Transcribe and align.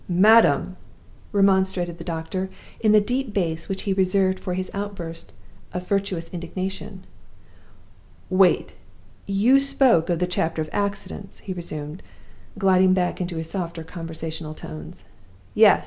"Madam!" 0.09 0.77
remonstrated 1.31 1.99
the 1.99 2.03
doctor, 2.03 2.49
in 2.79 2.91
the 2.91 2.99
deep 2.99 3.35
bass 3.35 3.69
which 3.69 3.83
he 3.83 3.93
reserved 3.93 4.39
for 4.39 4.55
his 4.55 4.71
outbursts 4.73 5.31
of 5.73 5.87
virtuous 5.87 6.27
indignation. 6.29 7.03
"Wait! 8.27 8.73
you 9.27 9.59
spoke 9.59 10.09
of 10.09 10.17
the 10.17 10.25
chapter 10.25 10.59
of 10.59 10.71
accidents," 10.73 11.41
he 11.41 11.53
resumed, 11.53 12.01
gliding 12.57 12.95
back 12.95 13.21
into 13.21 13.35
his 13.37 13.51
softer 13.51 13.83
conversational 13.83 14.55
tones. 14.55 15.03
"Yes! 15.53 15.79